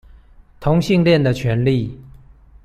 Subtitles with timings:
[0.59, 1.99] 同性戀的權利